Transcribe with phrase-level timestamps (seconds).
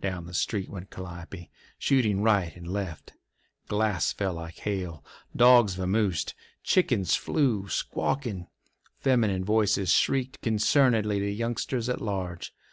[0.00, 3.12] Down the street went Calliope, shooting right and left.
[3.68, 5.04] Glass fell like hail;
[5.36, 8.48] dogs vamosed; chickens flew, squawking;
[8.98, 12.52] feminine voices shrieked concernedly to youngsters at large.